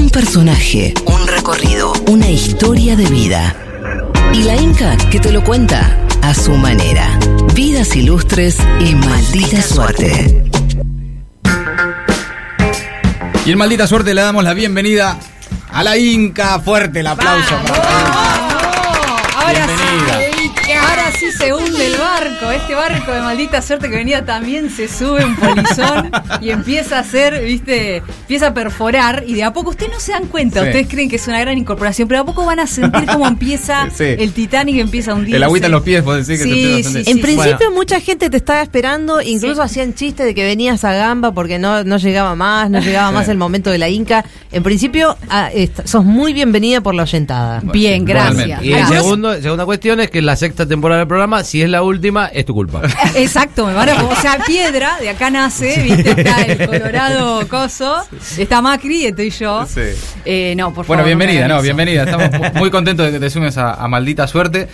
Un 0.00 0.08
personaje, 0.08 0.94
un 1.04 1.26
recorrido, 1.26 1.92
una 2.08 2.30
historia 2.30 2.96
de 2.96 3.04
vida. 3.04 3.54
Y 4.32 4.44
la 4.44 4.56
Inca 4.56 4.96
que 5.10 5.20
te 5.20 5.30
lo 5.30 5.44
cuenta 5.44 5.94
a 6.22 6.32
su 6.32 6.52
manera. 6.52 7.06
Vidas 7.54 7.94
ilustres 7.94 8.56
y 8.80 8.94
maldita 8.94 9.60
suerte. 9.60 10.42
Y 13.44 13.52
en 13.52 13.58
maldita 13.58 13.86
suerte 13.86 14.14
le 14.14 14.22
damos 14.22 14.42
la 14.42 14.54
bienvenida 14.54 15.18
a 15.70 15.84
la 15.84 15.98
Inca. 15.98 16.58
Fuerte 16.60 17.00
el 17.00 17.06
aplauso 17.06 17.54
Bienvenida. 19.52 20.18
sí, 20.64 20.72
ahora 20.72 21.12
sí 21.18 21.29
se 21.40 21.52
hunde 21.54 21.86
el 21.86 21.96
barco. 21.98 22.50
Este 22.50 22.74
barco 22.74 23.12
de 23.12 23.20
maldita 23.20 23.62
suerte 23.62 23.88
que 23.88 23.96
venía 23.96 24.24
también 24.24 24.70
se 24.70 24.88
sube 24.88 25.24
un 25.24 25.36
polizón 25.36 26.10
y 26.40 26.50
empieza 26.50 26.96
a 26.98 27.00
hacer, 27.00 27.42
viste, 27.44 27.96
empieza 27.96 28.48
a 28.48 28.54
perforar 28.54 29.24
y 29.26 29.34
de 29.34 29.44
a 29.44 29.52
poco 29.52 29.70
ustedes 29.70 29.92
no 29.92 30.00
se 30.00 30.12
dan 30.12 30.26
cuenta. 30.26 30.60
Sí. 30.62 30.66
Ustedes 30.68 30.88
creen 30.88 31.08
que 31.08 31.16
es 31.16 31.26
una 31.28 31.40
gran 31.40 31.56
incorporación, 31.58 32.08
pero 32.08 32.18
de 32.18 32.22
a 32.22 32.26
poco 32.34 32.44
van 32.46 32.60
a 32.60 32.66
sentir 32.66 33.06
cómo 33.06 33.26
empieza 33.26 33.88
Sí. 33.94 34.04
el 34.04 34.32
Titanic 34.32 34.76
empieza 34.76 35.12
a 35.12 35.14
hundirse. 35.14 35.36
El 35.36 35.42
agüita 35.42 35.66
en 35.66 35.72
los 35.72 35.82
pies, 35.82 36.04
decir 36.04 36.38
que 36.38 36.44
Sí, 36.44 36.50
se 36.50 36.72
a 36.72 36.76
sí, 36.76 36.82
sentir. 36.82 37.04
sí. 37.04 37.10
En 37.10 37.20
principio 37.20 37.56
Bueno. 37.58 37.74
mucha 37.74 38.00
gente 38.00 38.30
te 38.30 38.36
estaba 38.36 38.62
esperando, 38.62 39.20
incluso 39.20 39.56
Sí. 39.56 39.60
hacían 39.62 39.94
chistes 39.94 40.26
de 40.26 40.34
que 40.34 40.44
venías 40.44 40.84
a 40.84 40.92
Gamba 40.92 41.32
porque 41.32 41.58
no, 41.58 41.84
no 41.84 41.96
llegaba 41.98 42.34
más, 42.36 42.70
no 42.70 42.80
llegaba 42.80 43.10
más 43.12 43.28
el 43.28 43.36
momento 43.38 43.70
de 43.70 43.78
la 43.78 43.88
Inca. 43.88 44.24
En 44.52 44.62
principio 44.62 45.16
ah, 45.28 45.48
sos 45.84 46.04
muy 46.04 46.32
bienvenida 46.32 46.80
por 46.80 46.94
la 46.94 47.02
oyentada. 47.04 47.60
Bien, 47.64 48.04
gracias. 48.04 48.62
Y 48.62 48.72
el 48.72 48.86
segundo, 48.86 49.40
segunda 49.40 49.64
cuestión 49.64 50.00
es 50.00 50.10
que 50.10 50.20
la 50.22 50.36
sexta 50.36 50.66
temporada 50.66 51.00
del 51.00 51.08
programa, 51.08 51.29
si 51.44 51.62
es 51.62 51.68
la 51.68 51.82
última, 51.82 52.26
es 52.26 52.44
tu 52.44 52.54
culpa. 52.54 52.82
Exacto, 53.14 53.66
me 53.66 53.72
van 53.74 53.88
a, 53.88 54.02
o 54.04 54.14
sea, 54.16 54.38
piedra, 54.46 54.98
de 55.00 55.08
acá 55.10 55.30
nace, 55.30 55.80
viste, 55.82 56.10
está 56.10 56.42
el 56.42 56.66
Colorado 56.66 57.46
Coso, 57.48 58.02
está 58.38 58.60
Macri 58.60 59.02
y 59.02 59.06
estoy 59.06 59.30
yo. 59.30 59.66
Sí. 59.66 59.80
Eh, 60.24 60.54
no, 60.56 60.72
por 60.74 60.86
Bueno, 60.86 61.02
favor. 61.02 61.16
me 61.16 61.24
bienvenida, 61.26 61.48
no, 61.48 61.62
bienvenida. 61.62 62.04
Estamos 62.04 62.30
mu- 62.54 62.58
muy 62.60 62.70
contentos 62.70 63.06
de 63.06 63.12
que 63.12 63.20
te 63.20 63.30
sumes 63.30 63.56
a, 63.58 63.74
a 63.74 63.88
Maldita 63.88 64.26
Suerte. 64.26 64.68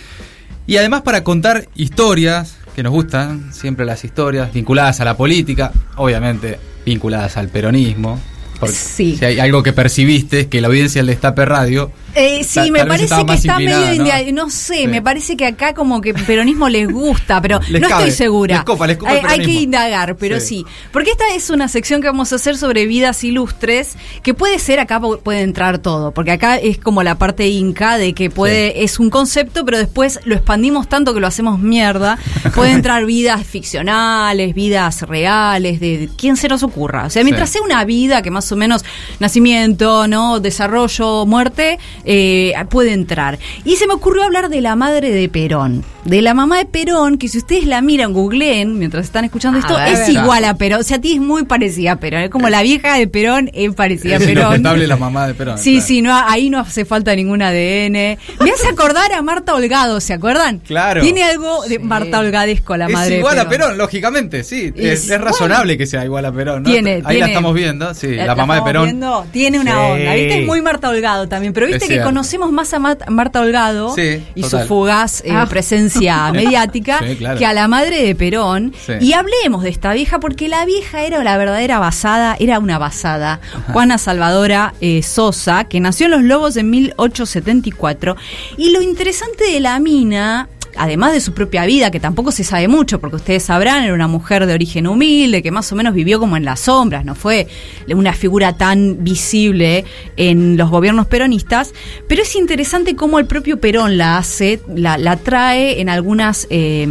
Y 0.65 0.77
además 0.77 1.01
para 1.03 1.23
contar 1.23 1.67
historias 1.75 2.57
que 2.75 2.83
nos 2.83 2.91
gustan, 2.91 3.53
siempre 3.53 3.85
las 3.85 4.03
historias 4.03 4.51
vinculadas 4.53 4.99
a 4.99 5.05
la 5.05 5.15
política, 5.15 5.71
obviamente 5.95 6.59
vinculadas 6.85 7.37
al 7.37 7.47
peronismo. 7.49 8.19
Porque 8.59 8.75
Sí. 8.75 9.15
si 9.17 9.25
hay 9.25 9.39
algo 9.39 9.61
que 9.63 9.73
percibiste 9.73 10.41
es 10.41 10.47
que 10.47 10.61
la 10.61 10.67
audiencia 10.67 10.99
del 10.99 11.07
Destape 11.07 11.45
Radio 11.45 11.91
Eh, 12.15 12.43
sí, 12.43 12.71
me 12.71 12.83
parece 12.85 13.15
que 13.25 13.33
está 13.33 13.59
medio 13.59 14.03
¿no? 14.31 14.45
no 14.45 14.49
sé, 14.49 14.75
Sí. 14.77 14.87
me 14.87 15.03
parece 15.03 15.37
que 15.37 15.45
acá 15.45 15.75
como 15.75 16.01
que 16.01 16.15
peronismo 16.15 16.67
les 16.67 16.91
gusta, 16.91 17.39
pero 17.41 17.59
Les 17.69 17.79
no 17.79 17.87
cabe, 17.87 18.07
estoy 18.07 18.25
segura. 18.25 18.55
les 18.55 18.63
copa, 18.63 18.87
les 18.87 18.97
copa 18.97 19.11
hay, 19.11 19.21
hay 19.27 19.39
que 19.45 19.51
indagar, 19.51 20.15
pero 20.15 20.39
sí. 20.39 20.47
Sí. 20.47 20.65
Porque 20.91 21.11
esta 21.11 21.25
es 21.35 21.49
una 21.51 21.67
sección 21.67 22.01
que 22.01 22.07
vamos 22.07 22.31
a 22.33 22.37
hacer 22.37 22.57
sobre 22.57 22.87
vidas 22.87 23.23
ilustres, 23.23 23.95
que 24.23 24.33
puede 24.33 24.57
ser 24.57 24.79
acá 24.79 24.99
pu- 24.99 25.19
puede 25.21 25.41
entrar 25.41 25.77
todo, 25.77 26.11
porque 26.11 26.31
acá 26.31 26.55
es 26.57 26.79
como 26.79 27.03
la 27.03 27.19
parte 27.19 27.47
inca 27.49 27.97
de 27.99 28.13
que 28.13 28.31
puede 28.31 28.83
es 28.83 28.97
un 28.99 29.11
concepto, 29.11 29.63
pero 29.65 29.77
después 29.77 30.19
lo 30.25 30.33
expandimos 30.33 30.89
tanto 30.89 31.13
que 31.13 31.19
lo 31.19 31.27
hacemos 31.27 31.59
mierda. 31.59 32.17
Puede 32.55 32.71
entrar 32.71 33.05
vidas 33.05 33.45
ficcionales, 33.45 34.55
vidas 34.55 35.03
reales, 35.03 35.79
de, 35.79 35.97
de 35.99 36.09
quién 36.17 36.35
se 36.37 36.47
nos 36.47 36.63
ocurra. 36.63 37.05
O 37.05 37.09
sea, 37.09 37.23
mientras 37.23 37.49
sea 37.51 37.61
una 37.61 37.83
vida 37.85 38.21
que 38.23 38.31
más 38.31 38.46
o 38.51 38.55
menos 38.55 38.83
nacimiento, 39.19 40.07
no, 40.07 40.39
desarrollo, 40.39 41.25
muerte, 41.25 41.79
eh, 42.05 42.53
puede 42.69 42.93
entrar. 42.93 43.39
Y 43.63 43.77
se 43.77 43.87
me 43.87 43.93
ocurrió 43.93 44.23
hablar 44.23 44.49
de 44.49 44.61
la 44.61 44.75
madre 44.75 45.11
de 45.11 45.29
Perón, 45.29 45.83
de 46.07 46.21
la 46.21 46.33
mamá 46.33 46.57
de 46.57 46.65
Perón, 46.65 47.17
que 47.17 47.27
si 47.27 47.37
ustedes 47.37 47.65
la 47.65 47.81
miran, 47.81 48.13
googleen 48.13 48.79
mientras 48.79 49.05
están 49.05 49.25
escuchando 49.25 49.59
esto, 49.59 49.75
ver. 49.75 49.93
es 49.93 50.07
igual 50.09 50.45
a 50.45 50.55
Perón. 50.57 50.79
O 50.79 50.83
sea, 50.83 50.97
a 50.97 51.01
ti 51.01 51.13
es 51.13 51.19
muy 51.19 51.43
parecida 51.45 51.93
a 51.93 51.95
Perón. 51.97 52.21
Es 52.21 52.29
como 52.29 52.47
la 52.49 52.61
vieja 52.61 52.95
de 52.95 53.07
Perón 53.07 53.49
es 53.53 53.73
parecida 53.73 54.13
a 54.15 54.17
es 54.17 54.23
Perón. 54.25 54.43
inobjetable 54.43 54.87
la 54.87 54.95
mamá 54.97 55.27
de 55.27 55.33
Perón. 55.33 55.57
Sí, 55.57 55.73
claro. 55.73 55.87
sí, 55.87 56.01
no, 56.01 56.15
ahí 56.15 56.49
no 56.49 56.59
hace 56.59 56.85
falta 56.85 57.13
ningún 57.15 57.41
ADN. 57.41 57.91
Me 57.93 58.51
hace 58.53 58.67
acordar 58.71 59.11
a 59.11 59.21
Marta 59.21 59.53
Holgado, 59.53 59.99
¿se 59.99 60.13
acuerdan? 60.13 60.59
Claro. 60.59 61.01
Tiene 61.01 61.23
algo 61.23 61.63
de 61.65 61.79
Marta 61.79 62.19
Holgadesco, 62.19 62.77
la 62.77 62.87
es 62.87 62.93
madre 62.93 63.17
igual 63.17 63.35
de 63.35 63.41
a 63.41 63.49
Perón, 63.49 63.77
lógicamente, 63.77 64.43
sí. 64.45 64.71
Es, 64.75 65.09
es 65.09 65.21
razonable 65.21 65.77
que 65.77 65.85
sea 65.85 66.05
igual 66.05 66.25
a 66.25 66.31
Perón, 66.31 66.63
¿no? 66.63 66.69
Tiene, 66.69 66.95
Ahí 66.95 67.01
tiene- 67.01 67.19
la 67.19 67.27
estamos 67.27 67.53
viendo, 67.53 67.93
sí, 67.93 68.15
la, 68.15 68.33
mamá 68.35 68.55
de 68.55 68.61
Perón. 68.61 68.85
viendo, 68.85 69.25
tiene 69.31 69.59
una 69.59 69.71
Sí. 69.71 69.77
onda, 69.77 70.13
¿viste? 70.13 70.39
Es 70.41 70.45
muy 70.47 70.61
Marta 70.61 70.89
Holgado 70.89 71.27
también, 71.27 71.51
pero 71.53 71.67
viste 71.67 71.83
Es 71.85 71.89
que 71.91 72.01
conocemos 72.01 72.51
más 72.51 72.73
a 72.73 72.79
Marta 72.79 73.41
Holgado 73.41 73.93
y 73.97 74.41
total. 74.41 74.61
su 74.61 74.67
fugaz 74.67 75.21
eh, 75.25 75.31
Ah. 75.33 75.45
presencia 75.49 75.96
mediática 76.33 76.99
Sí, 77.05 77.15
claro. 77.15 77.37
que 77.37 77.45
a 77.45 77.53
la 77.53 77.67
madre 77.67 78.03
de 78.03 78.15
Perón. 78.15 78.73
Sí. 78.85 78.93
Y 79.01 79.13
hablemos 79.13 79.63
de 79.63 79.69
esta 79.69 79.93
vieja 79.93 80.19
porque 80.19 80.47
la 80.47 80.65
vieja 80.65 81.01
era 81.03 81.23
la 81.23 81.37
verdadera 81.37 81.79
basada, 81.79 82.35
era 82.39 82.59
una 82.59 82.77
basada, 82.77 83.39
Juana 83.73 83.97
Salvadora 83.97 84.73
eh, 84.81 85.03
Sosa, 85.03 85.65
que 85.65 85.79
nació 85.79 86.05
en 86.05 86.11
Los 86.11 86.23
Lobos 86.23 86.57
en 86.57 86.69
1874. 86.69 88.15
Y 88.57 88.71
lo 88.71 88.81
interesante 88.81 89.45
de 89.51 89.59
la 89.59 89.79
mina 89.79 90.47
además 90.77 91.13
de 91.13 91.21
su 91.21 91.33
propia 91.33 91.65
vida, 91.65 91.91
que 91.91 91.99
tampoco 91.99 92.31
se 92.31 92.43
sabe 92.43 92.67
mucho, 92.67 92.99
porque 92.99 93.17
ustedes 93.17 93.43
sabrán, 93.43 93.83
era 93.83 93.93
una 93.93 94.07
mujer 94.07 94.45
de 94.45 94.53
origen 94.53 94.87
humilde, 94.87 95.41
que 95.41 95.51
más 95.51 95.71
o 95.71 95.75
menos 95.75 95.93
vivió 95.93 96.19
como 96.19 96.37
en 96.37 96.45
las 96.45 96.61
sombras, 96.61 97.05
no 97.05 97.15
fue 97.15 97.47
una 97.89 98.13
figura 98.13 98.53
tan 98.53 99.03
visible 99.03 99.85
en 100.15 100.57
los 100.57 100.69
gobiernos 100.69 101.07
peronistas, 101.07 101.73
pero 102.07 102.21
es 102.21 102.35
interesante 102.35 102.95
cómo 102.95 103.19
el 103.19 103.25
propio 103.25 103.59
Perón 103.59 103.97
la 103.97 104.17
hace, 104.17 104.61
la, 104.73 104.97
la 104.97 105.17
trae 105.17 105.81
en 105.81 105.89
algunas, 105.89 106.47
eh, 106.49 106.87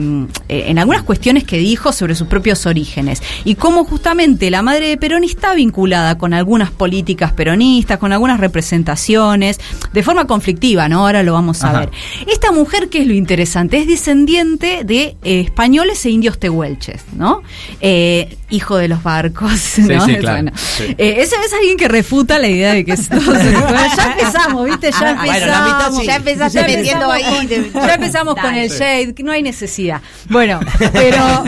en 0.49 0.79
algunas 0.79 1.03
cuestiones 1.03 1.45
que 1.45 1.59
dijo 1.59 1.93
sobre 1.93 2.15
sus 2.15 2.29
propios 2.29 2.67
orígenes, 2.67 3.23
y 3.45 3.55
cómo 3.55 3.85
justamente 3.85 4.51
la 4.51 4.63
madre 4.63 4.89
de 4.89 4.97
Perón 4.97 5.25
está 5.25 5.55
vinculada 5.55 6.19
con 6.19 6.35
algunas 6.35 6.71
políticas 6.71 7.33
peronistas, 7.33 7.99
con 7.99 8.13
algunas 8.13 8.41
representaciones, 8.41 9.61
de 9.93 10.03
forma 10.03 10.27
conflictiva, 10.27 10.89
¿no? 10.89 11.01
Ahora 11.07 11.23
lo 11.23 11.33
vamos 11.33 11.63
a 11.63 11.71
Ajá. 11.71 11.81
ver. 11.81 11.91
Esta 12.27 12.53
mujer, 12.53 12.89
¿qué 12.89 13.03
es 13.03 13.07
lo 13.07 13.15
interesante? 13.15 13.76
Es 13.77 13.87
descendiente 13.87 14.85
de 14.85 15.17
eh, 15.23 15.41
españoles 15.41 16.03
e 16.07 16.11
indios 16.11 16.39
tehuelches, 16.39 17.03
¿no? 17.15 17.43
Eh, 17.83 18.39
hijo 18.49 18.77
de 18.79 18.89
los 18.89 19.03
barcos, 19.03 19.79
¿no? 19.79 20.05
sí, 20.07 20.17
claro. 20.17 20.43
bueno. 20.45 20.53
Sí. 20.57 20.85
Eh, 20.97 21.17
ese 21.19 21.37
es 21.45 21.53
alguien 21.53 21.77
que 21.77 21.87
refuta 21.89 22.39
la 22.39 22.49
idea 22.49 22.73
de 22.73 22.85
que 22.87 22.93
es 22.93 23.09
todo. 23.09 23.21
bueno, 23.25 23.79
ya 23.97 24.13
empezamos, 24.19 24.65
¿viste? 24.67 24.91
Ya 24.93 24.99
Ah, 25.01 25.11
empezamos. 25.11 25.27
bueno, 25.27 25.47
la 25.47 25.61
mitad 25.67 25.93
sí. 26.01 26.07
Ya 26.07 26.17
empezaste 26.17 26.59
Ya 26.61 26.67
metiendo 26.67 27.13
empezamos 27.15 27.15
ahí 27.15 27.49
con- 27.73 27.83
ya 27.87 27.95
empezamos 27.95 28.35
con 28.37 28.55
el 28.55 28.69
shade, 28.71 29.15
que 29.15 29.23
no 29.23 29.33
hay 29.33 29.43
necesidad. 29.43 30.01
Bueno, 30.31 30.61
pero. 30.93 31.45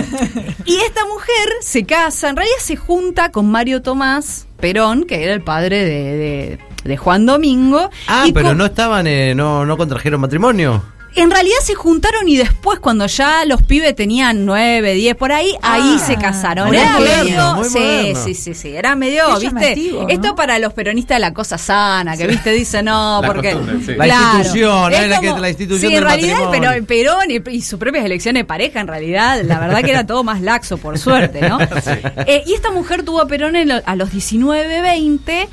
Y 0.67 0.77
esta 0.77 1.05
mujer 1.07 1.49
se 1.63 1.85
casa, 1.85 2.29
en 2.29 2.37
realidad 2.37 2.57
se 2.61 2.77
junta 2.77 3.31
con 3.33 3.51
Mario 3.51 3.81
Tomás 3.81 4.47
Perón, 4.61 5.05
que 5.05 5.25
era 5.25 5.33
el 5.33 5.41
padre 5.41 5.85
de, 5.85 6.17
de- 6.17 6.59
de 6.85 6.97
Juan 6.99 7.25
Domingo. 7.27 7.89
Ah, 8.07 8.25
y 8.27 8.33
pero 8.33 8.49
con- 8.49 8.59
no 8.59 8.67
estaban, 8.67 9.07
eh, 9.07 9.35
no, 9.35 9.65
no 9.65 9.77
contrajeron 9.79 10.21
matrimonio. 10.21 10.83
En 11.15 11.31
realidad 11.31 11.57
se 11.65 11.75
juntaron 11.75 12.29
y 12.29 12.37
después, 12.37 12.79
cuando 12.79 13.07
ya 13.07 13.45
los 13.45 13.63
pibes 13.63 13.97
tenían 13.97 14.45
nueve, 14.45 14.95
diez 14.95 15.17
por 15.17 15.33
ahí, 15.33 15.53
ahí 15.63 15.97
Ah, 15.97 15.99
se 15.99 16.17
casaron. 16.17 16.69
muy 16.69 16.77
Era 16.77 16.93
moderno, 16.93 17.25
medio. 17.25 17.55
muy 17.57 17.69
sí, 17.69 18.13
sí, 18.25 18.35
sí, 18.35 18.55
sí. 18.55 18.77
Era 18.77 18.95
medio, 18.95 19.25
Qué 19.27 19.47
¿viste? 19.47 19.47
llamativo, 19.61 20.03
¿no? 20.03 20.09
Esto 20.11 20.35
para 20.37 20.59
los 20.59 20.73
peronistas 20.75 21.17
de 21.17 21.21
la 21.21 21.33
cosa 21.35 21.59
sana, 21.59 22.17
que 22.17 22.27
viste, 22.27 22.51
dice 22.53 22.83
no, 22.83 23.21
La 23.23 23.27
porque. 23.27 23.57
sí. 23.85 23.95
La 23.97 24.07
institución, 24.07 24.93
Es 24.95 25.01
era 25.01 25.21
que 25.21 25.27
como- 25.29 25.41
la 25.41 25.49
institución 25.49 25.91
Sí, 25.91 25.97
en 25.97 26.05
realidad, 26.05 26.39
pero 26.53 26.71
Perón 26.87 27.31
y, 27.31 27.51
y 27.57 27.63
sus 27.63 27.79
propias 27.81 28.05
elecciones 28.05 28.41
de 28.41 28.45
pareja, 28.45 28.81
en 28.81 28.87
realidad, 28.87 29.41
la 29.45 29.59
verdad 29.59 29.83
que 29.83 29.91
era 29.91 30.07
todo 30.07 30.23
más 30.25 30.41
laxo, 30.41 30.77
por 30.79 30.99
suerte, 30.99 31.41
¿no? 31.49 31.59
Eh, 32.27 32.43
y 32.47 32.53
esta 32.55 32.71
mujer 32.71 33.03
tuvo 33.03 33.21
a 33.23 33.27
Perón 33.27 33.57
en 33.57 33.69
lo- 33.69 33.83
a 33.85 33.97
los 33.97 34.13
19, 34.13 34.83
20. 34.83 35.49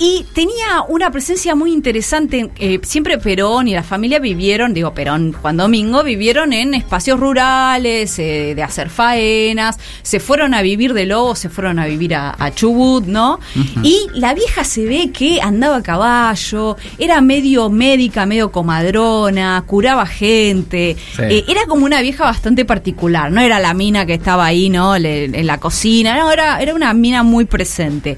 Y 0.00 0.24
tenía 0.32 0.82
una 0.88 1.10
presencia 1.10 1.56
muy 1.56 1.72
interesante. 1.72 2.50
eh, 2.58 2.78
siempre 2.84 3.18
Perón 3.18 3.66
y 3.66 3.72
la 3.74 3.82
familia 3.82 4.20
vivieron, 4.20 4.72
digo 4.72 4.94
Perón, 4.94 5.32
Juan 5.32 5.56
Domingo, 5.56 6.04
vivieron 6.04 6.52
en 6.52 6.74
espacios 6.74 7.18
rurales, 7.18 8.16
eh, 8.20 8.52
de 8.54 8.62
hacer 8.62 8.90
faenas. 8.90 9.76
Se 10.02 10.20
fueron 10.20 10.54
a 10.54 10.62
vivir 10.62 10.92
de 10.94 11.04
Lobos, 11.04 11.40
se 11.40 11.48
fueron 11.48 11.80
a 11.80 11.86
vivir 11.86 12.14
a, 12.14 12.34
a 12.38 12.54
Chubut, 12.54 13.06
¿no? 13.06 13.40
Y 13.82 14.06
la 14.14 14.34
vieja 14.34 14.62
se 14.62 14.84
ve 14.84 15.10
que 15.12 15.40
andaba 15.42 15.76
a 15.78 15.82
caballo, 15.82 16.76
era 16.98 17.20
medio 17.20 17.68
médica, 17.68 18.24
medio 18.24 18.52
comadrona, 18.52 19.62
curaba 19.66 20.06
gente. 20.06 20.96
Sí. 21.16 21.22
eh, 21.22 21.44
era 21.48 21.66
como 21.66 21.84
una 21.84 22.00
vieja 22.02 22.22
bastante 22.24 22.64
particular, 22.64 23.32
no 23.32 23.40
era 23.40 23.58
la 23.58 23.74
mina 23.74 24.06
que 24.06 24.14
estaba 24.14 24.46
ahí, 24.46 24.70
¿no? 24.70 24.96
Le- 24.96 25.24
en 25.24 25.46
la 25.46 25.58
cocina, 25.58 26.16
no, 26.16 26.30
era, 26.30 26.60
era 26.60 26.72
una 26.74 26.94
mina 26.94 27.24
muy 27.24 27.46
presente. 27.46 28.16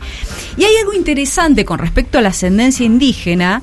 Y 0.58 0.64
hay 0.64 0.76
algo 0.76 0.92
interesante 0.92 1.64
con 1.70 1.78
respecto 1.78 2.18
a 2.18 2.20
la 2.20 2.30
ascendencia 2.30 2.84
indígena. 2.84 3.62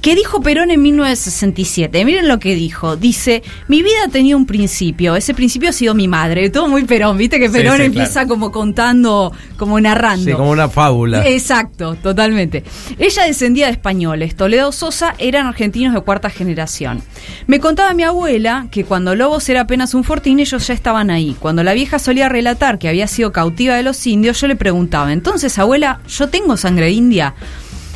Que 0.00 0.14
dijo 0.14 0.40
Perón 0.40 0.70
en 0.70 0.80
1967. 0.82 2.04
Miren 2.04 2.28
lo 2.28 2.38
que 2.38 2.54
dijo. 2.54 2.96
Dice, 2.96 3.42
mi 3.66 3.82
vida 3.82 4.08
tenía 4.10 4.36
un 4.36 4.46
principio. 4.46 5.16
Ese 5.16 5.34
principio 5.34 5.70
ha 5.70 5.72
sido 5.72 5.94
mi 5.94 6.08
madre. 6.08 6.50
Todo 6.50 6.68
muy 6.68 6.84
Perón. 6.84 7.16
Viste 7.16 7.38
que 7.38 7.48
Sí, 7.48 7.52
Perón 7.52 7.78
sí, 7.78 7.82
empieza 7.84 8.12
claro. 8.12 8.28
como 8.28 8.52
contando, 8.52 9.32
como 9.56 9.80
narrando. 9.80 10.24
Sí, 10.24 10.32
como 10.32 10.50
una 10.50 10.68
fábula. 10.68 11.26
Exacto, 11.26 11.96
totalmente. 11.96 12.64
Ella 12.98 13.24
descendía 13.24 13.66
de 13.66 13.72
españoles. 13.72 14.36
Toledo 14.36 14.70
Sosa 14.72 15.14
eran 15.18 15.46
argentinos 15.46 15.94
de 15.94 16.00
cuarta 16.00 16.30
generación. 16.30 17.02
Me 17.46 17.58
contaba 17.58 17.92
mi 17.94 18.04
abuela 18.04 18.68
que 18.70 18.84
cuando 18.84 19.14
Lobos 19.14 19.48
era 19.48 19.62
apenas 19.62 19.94
un 19.94 20.04
fortín, 20.04 20.38
ellos 20.38 20.66
ya 20.66 20.74
estaban 20.74 21.10
ahí. 21.10 21.36
Cuando 21.38 21.62
la 21.64 21.72
vieja 21.72 21.98
solía 21.98 22.28
relatar 22.28 22.78
que 22.78 22.88
había 22.88 23.06
sido 23.08 23.32
cautiva 23.32 23.74
de 23.74 23.82
los 23.82 24.06
indios, 24.06 24.40
yo 24.40 24.46
le 24.46 24.56
preguntaba, 24.56 25.12
entonces, 25.12 25.58
abuela, 25.58 26.00
¿yo 26.08 26.28
tengo 26.28 26.56
sangre 26.56 26.90
india? 26.90 27.34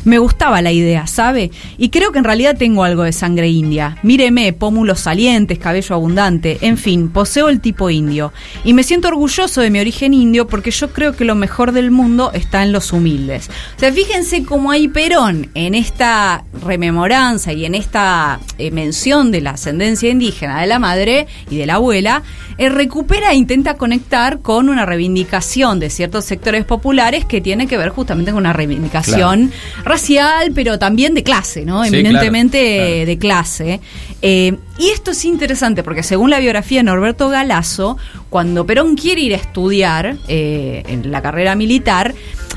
Me 0.05 0.17
gustaba 0.17 0.61
la 0.61 0.71
idea, 0.71 1.07
¿sabe? 1.07 1.51
Y 1.77 1.89
creo 1.89 2.11
que 2.11 2.19
en 2.19 2.25
realidad 2.25 2.57
tengo 2.57 2.83
algo 2.83 3.03
de 3.03 3.13
sangre 3.13 3.49
india. 3.49 3.97
Míreme, 4.03 4.51
pómulos 4.53 4.99
salientes, 4.99 5.59
cabello 5.59 5.95
abundante, 5.95 6.57
en 6.61 6.77
fin, 6.77 7.09
poseo 7.09 7.49
el 7.49 7.61
tipo 7.61 7.89
indio. 7.89 8.33
Y 8.63 8.73
me 8.73 8.83
siento 8.83 9.07
orgulloso 9.07 9.61
de 9.61 9.69
mi 9.69 9.79
origen 9.79 10.13
indio 10.13 10.47
porque 10.47 10.71
yo 10.71 10.91
creo 10.91 11.15
que 11.15 11.25
lo 11.25 11.35
mejor 11.35 11.71
del 11.71 11.91
mundo 11.91 12.31
está 12.33 12.63
en 12.63 12.71
los 12.71 12.91
humildes. 12.91 13.49
O 13.77 13.79
sea, 13.79 13.93
fíjense 13.93 14.43
cómo 14.43 14.71
hay 14.71 14.87
Perón 14.87 15.49
en 15.53 15.75
esta 15.75 16.43
rememoranza 16.65 17.53
y 17.53 17.65
en 17.65 17.75
esta 17.75 18.39
eh, 18.57 18.71
mención 18.71 19.31
de 19.31 19.41
la 19.41 19.51
ascendencia 19.51 20.09
indígena 20.09 20.61
de 20.61 20.67
la 20.67 20.79
madre 20.79 21.27
y 21.49 21.57
de 21.57 21.65
la 21.65 21.75
abuela, 21.75 22.23
eh, 22.57 22.69
recupera 22.69 23.31
e 23.31 23.35
intenta 23.35 23.75
conectar 23.75 24.39
con 24.39 24.69
una 24.69 24.85
reivindicación 24.85 25.79
de 25.79 25.89
ciertos 25.89 26.25
sectores 26.25 26.65
populares 26.65 27.25
que 27.25 27.41
tiene 27.41 27.67
que 27.67 27.77
ver 27.77 27.89
justamente 27.89 28.31
con 28.31 28.41
una 28.41 28.53
reivindicación 28.53 29.51
racial, 29.93 30.51
pero 30.53 30.79
también 30.79 31.13
de 31.13 31.23
clase, 31.23 31.65
¿no? 31.65 31.83
Sí, 31.83 31.89
Eminentemente 31.89 32.75
claro, 32.75 32.89
claro. 32.89 33.05
de 33.05 33.17
clase. 33.17 33.79
Eh, 34.21 34.57
y 34.77 34.89
esto 34.89 35.11
es 35.11 35.23
interesante 35.25 35.83
porque 35.83 36.03
según 36.03 36.29
la 36.29 36.39
biografía 36.39 36.79
de 36.79 36.83
Norberto 36.83 37.29
Galazo, 37.29 37.97
cuando 38.29 38.65
Perón 38.65 38.95
quiere 38.95 39.21
ir 39.21 39.33
a 39.33 39.37
estudiar 39.37 40.15
eh, 40.27 40.83
en 40.87 41.11
la 41.11 41.21
carrera 41.21 41.55
militar, 41.55 42.13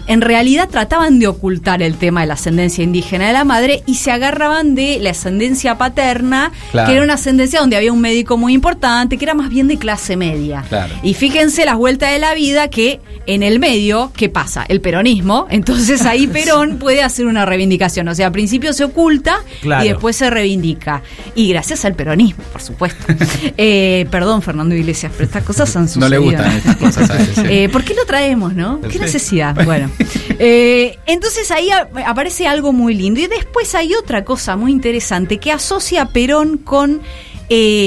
en 0.07 0.21
realidad 0.21 0.69
trataban 0.71 1.19
de 1.19 1.27
ocultar 1.27 1.83
el 1.83 1.97
tema 1.97 2.21
de 2.21 2.29
la 2.29 2.35
ascendencia 2.35 2.85
indígena 2.85 3.27
de 3.27 3.33
la 3.33 3.45
madre 3.45 3.83
y 3.87 3.97
se 3.97 4.13
agarraban 4.13 4.75
de 4.77 4.99
la 5.01 5.11
ascendencia 5.11 5.77
paterna, 5.79 6.53
Claro. 6.71 6.89
que 6.89 6.95
era 6.95 7.05
una 7.05 7.15
ascendencia 7.15 7.59
donde 7.61 7.77
había 7.77 7.93
un 7.93 8.01
médico 8.01 8.37
muy 8.37 8.53
importante, 8.55 9.19
que 9.19 9.25
era 9.25 9.35
más 9.35 9.49
bien 9.51 9.67
de 9.67 9.79
clase 9.79 10.17
media. 10.17 10.65
Claro. 10.69 10.95
Y 11.03 11.15
fíjense 11.15 11.65
las 11.65 11.77
vueltas 11.77 12.13
de 12.13 12.21
la 12.21 12.35
vida 12.35 12.69
que 12.71 13.01
en 13.27 13.43
el 13.43 13.59
medio, 13.59 14.13
¿qué 14.17 14.29
pasa? 14.29 14.65
El 14.69 14.81
peronismo. 14.81 15.49
Entonces 15.51 16.03
ahí 16.07 16.27
Perón 16.37 16.79
puede 16.79 17.03
hacer 17.03 17.26
una 17.27 17.45
reivindicación. 17.47 18.09
O 18.09 18.15
sea, 18.15 18.27
al 18.27 18.33
principio 18.33 18.73
se 18.73 18.85
oculta 18.85 19.39
Claro. 19.61 19.85
y 19.85 19.89
después 19.89 20.17
se 20.17 20.31
reivindica. 20.31 21.03
Y 21.35 21.49
gracias 21.51 21.85
al 21.85 21.95
peronismo, 21.95 22.43
por 22.53 22.63
supuesto. 22.63 23.05
Eh, 23.59 24.07
perdón, 24.11 24.43
Fernando 24.43 24.75
Iglesias, 24.75 25.13
pero 25.15 25.25
estas 25.25 25.43
cosas 25.45 25.75
han 25.77 25.83
No 25.85 25.89
sucedido. 25.89 26.09
le 26.11 26.19
gustan 26.19 26.57
estas 26.57 26.77
cosas 26.77 27.11
a 27.11 27.19
él, 27.21 27.29
sí. 27.35 27.41
Eh, 27.49 27.69
¿Por 27.71 27.85
qué 27.85 27.95
lo 27.95 28.05
traemos, 28.05 28.55
no? 28.55 28.81
¿Qué 28.81 28.93
Sí. 28.93 28.99
necesidad? 28.99 29.55
Bueno. 29.65 29.91
Eh, 30.39 30.99
entonces 31.07 31.51
ahí 31.51 31.69
aparece 32.07 32.47
algo 32.47 32.73
muy 32.73 32.95
lindo. 32.95 33.21
Y 33.21 33.27
después 33.27 33.75
hay 33.75 33.95
otra 33.95 34.25
cosa 34.25 34.57
muy 34.57 34.71
interesante 34.73 35.39
que 35.39 35.51
asocia 35.53 36.03
a 36.03 36.09
Perón 36.09 36.59
con 36.59 37.01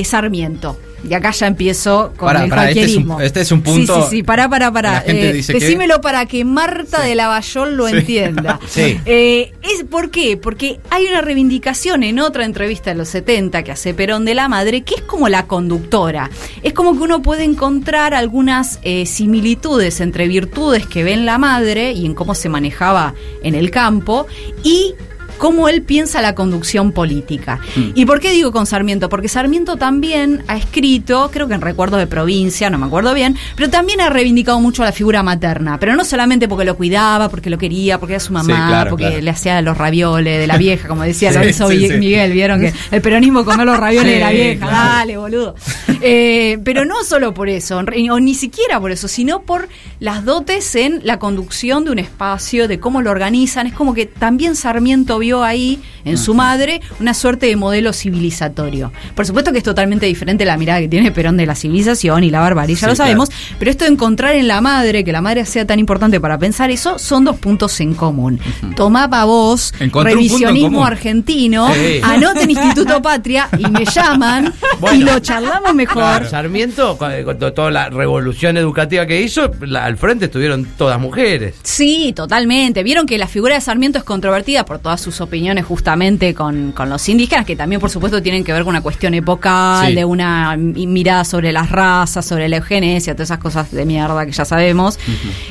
Sarmiento. 0.03 0.77
Y 1.07 1.13
acá 1.13 1.31
ya 1.31 1.47
empiezo 1.47 2.13
con 2.17 2.27
Pará, 2.27 2.43
el 2.43 2.49
pará, 2.49 2.69
este 2.69 2.83
es 2.83 2.95
un- 2.97 3.21
este 3.21 3.41
es 3.41 3.51
un 3.51 3.61
punto- 3.61 3.95
Sí, 3.95 4.01
sí, 4.01 4.15
sí, 4.17 4.23
pará, 4.23 4.49
pará, 4.49 4.71
pará. 4.71 5.03
Eh, 5.07 5.41
que- 5.45 5.53
decímelo 5.53 6.01
para 6.01 6.25
que 6.25 6.43
Marta 6.45 7.01
de 7.01 7.15
Lavallol 7.15 7.75
lo 7.77 7.87
Sí. 7.87 7.95
entienda. 7.97 8.59
Sí. 8.69 8.99
Eh, 9.05 9.53
es, 9.61 9.83
¿Por 9.89 10.11
qué? 10.11 10.35
Porque 10.37 10.79
hay 10.89 11.05
una 11.07 11.21
reivindicación 11.21 12.03
en 12.03 12.19
otra 12.19 12.45
entrevista 12.45 12.89
de 12.91 12.97
los 12.97 13.07
70 13.09 13.63
que 13.63 13.71
hace 13.71 13.93
Perón 13.93 14.25
de 14.25 14.35
la 14.35 14.47
madre, 14.49 14.81
que 14.81 14.95
es 14.95 15.01
como 15.01 15.29
la 15.29 15.45
conductora. 15.47 16.29
Es 16.63 16.73
como 16.73 16.93
que 16.95 16.99
uno 17.03 17.21
puede 17.21 17.43
encontrar 17.43 18.13
algunas 18.13 18.79
eh, 18.83 19.05
similitudes 19.05 19.99
entre 20.01 20.27
virtudes 20.27 20.85
que 20.85 21.03
ve 21.03 21.13
en 21.13 21.25
la 21.25 21.37
madre 21.37 21.91
y 21.93 22.05
en 22.05 22.13
cómo 22.13 22.35
se 22.35 22.49
manejaba 22.49 23.13
en 23.43 23.55
el 23.55 23.71
campo 23.71 24.27
y 24.63 24.93
cómo 25.39 25.69
él 25.69 25.81
piensa 25.81 26.21
la 26.21 26.35
conducción 26.35 26.91
política. 26.91 27.59
¿Y 27.95 28.05
por 28.05 28.19
qué 28.19 28.29
digo 28.31 28.51
con 28.51 28.67
Sarmiento? 28.67 29.09
Porque 29.09 29.27
Sarmiento 29.29 29.77
también 29.77 30.43
ha 30.47 30.57
escrito, 30.57 31.31
creo 31.33 31.47
que 31.47 31.55
en 31.55 31.61
Recuerdos 31.61 31.97
de 31.99 32.05
Provincia, 32.05 32.69
no 32.69 32.77
me 32.77 32.85
acuerdo 32.85 33.13
bien, 33.15 33.35
pero 33.55 33.69
también 33.69 34.01
ha 34.01 34.09
reivindicado 34.09 34.59
mucho 34.59 34.83
a 34.83 34.85
la 34.85 34.91
figura 34.91 35.23
materna, 35.23 35.79
pero 35.79 35.95
no 35.95 36.03
solamente 36.05 36.47
porque 36.47 36.65
lo 36.65 36.75
cuidaba, 36.75 37.29
porque 37.29 37.49
lo 37.49 37.57
quería, 37.57 37.97
porque 37.99 38.13
era 38.13 38.19
su 38.19 38.33
mamá, 38.33 38.53
Sí, 38.53 38.67
claro, 38.67 38.89
porque 38.91 39.05
claro. 39.07 39.21
le 39.21 39.29
hacía 39.31 39.61
los 39.61 39.77
ravioles 39.77 40.39
de 40.39 40.45
la 40.45 40.57
vieja, 40.65 40.87
como 40.87 41.03
decía 41.03 41.31
Sí, 41.31 41.37
Lorenzo 41.37 41.69
sí. 41.69 41.89
Miguel, 41.97 42.33
vieron 42.33 42.59
que 42.59 42.73
el 42.91 43.01
peronismo 43.01 43.45
comer 43.45 43.65
los 43.65 43.77
ravioles 43.77 44.13
de 44.13 44.19
la 44.19 44.31
vieja, 44.31 44.67
claro. 44.67 44.89
dale, 44.89 45.17
boludo. 45.17 45.55
Eh, 46.01 46.59
pero 46.65 46.83
no 46.83 47.03
solo 47.03 47.33
por 47.33 47.47
eso, 47.49 47.77
o 47.77 48.19
ni 48.19 48.33
siquiera 48.35 48.79
por 48.79 48.91
eso, 48.91 49.07
sino 49.07 49.41
por 49.43 49.69
las 50.01 50.25
dotes 50.25 50.75
en 50.75 50.99
la 51.03 51.17
conducción 51.17 51.85
de 51.85 51.91
un 51.91 51.99
espacio, 51.99 52.67
de 52.67 52.79
cómo 52.79 53.01
lo 53.01 53.09
organizan. 53.11 53.67
Es 53.67 53.73
como 53.73 53.93
que 53.93 54.05
también 54.05 54.55
Sarmiento 54.55 55.17
vio 55.19 55.28
ahí, 55.43 55.79
en 56.05 56.17
su 56.17 56.33
madre, 56.33 56.81
una 56.99 57.13
suerte 57.13 57.45
de 57.45 57.55
modelo 57.55 57.93
civilizatorio. 57.93 58.91
Por 59.15 59.25
supuesto 59.25 59.51
que 59.51 59.59
es 59.59 59.63
totalmente 59.63 60.05
diferente 60.05 60.45
la 60.45 60.57
mirada 60.57 60.79
que 60.79 60.87
tiene 60.87 61.11
Perón 61.11 61.37
de 61.37 61.45
la 61.45 61.55
civilización 61.55 62.23
y 62.23 62.29
la 62.31 62.39
barbarie, 62.39 62.75
ya 62.75 62.81
Sí, 62.81 62.85
lo 62.87 62.95
sabemos, 62.95 63.29
claro. 63.29 63.55
pero 63.59 63.71
esto 63.71 63.85
de 63.85 63.91
encontrar 63.91 64.35
en 64.35 64.47
la 64.47 64.61
madre, 64.61 65.03
que 65.03 65.11
la 65.11 65.21
madre 65.21 65.45
sea 65.45 65.65
tan 65.65 65.79
importante 65.79 66.19
para 66.19 66.37
pensar 66.37 66.69
eso, 66.71 66.99
son 66.99 67.25
dos 67.25 67.37
puntos 67.37 67.79
en 67.79 67.93
común. 67.93 68.39
Tomá 68.75 69.09
pa' 69.09 69.25
vos, 69.25 69.73
Encontré 69.79 70.13
revisionismo 70.13 70.83
argentino, 70.85 71.71
Sí. 71.73 72.01
anoten 72.03 72.49
Instituto 72.59 73.01
Patria 73.01 73.47
y 73.57 73.69
me 73.69 73.85
llaman 73.85 74.53
y 74.93 74.97
lo 74.99 75.19
charlamos 75.19 75.73
mejor. 75.73 75.95
Claro, 76.03 76.29
Sarmiento, 76.29 76.97
con, 76.97 77.11
to- 77.39 77.53
toda 77.53 77.71
la 77.71 77.89
revolución 77.89 78.57
educativa 78.57 79.05
que 79.05 79.21
hizo, 79.21 79.51
la- 79.61 79.85
al 79.85 79.97
frente 79.97 80.25
estuvieron 80.25 80.65
todas 80.77 80.99
mujeres. 80.99 81.55
Sí, 81.63 82.13
totalmente. 82.15 82.83
Vieron 82.83 83.05
que 83.05 83.17
la 83.17 83.27
figura 83.27 83.55
de 83.55 83.61
Sarmiento 83.61 83.97
es 83.97 84.03
controvertida 84.03 84.65
por 84.65 84.79
todas 84.79 85.01
sus 85.01 85.18
opiniones 85.21 85.65
justamente 85.65 86.33
con, 86.33 86.71
con 86.71 86.89
los 86.89 87.07
indígenas, 87.09 87.45
que 87.45 87.55
también 87.55 87.79
por 87.81 87.89
supuesto 87.89 88.21
tienen 88.21 88.43
que 88.43 88.51
ver 88.53 88.63
con 88.63 88.69
una 88.71 88.81
cuestión 88.81 89.13
epocal, 89.13 89.87
Sí. 89.89 89.95
de 89.95 90.05
una 90.05 90.55
mi- 90.57 90.87
mirada 90.87 91.23
sobre 91.25 91.51
las 91.51 91.69
razas, 91.71 92.25
sobre 92.25 92.49
la 92.49 92.57
eugenesia, 92.57 93.13
todas 93.13 93.27
esas 93.29 93.39
cosas 93.39 93.71
de 93.71 93.85
mierda 93.85 94.25
que 94.25 94.31
ya 94.31 94.45
sabemos. 94.45 94.99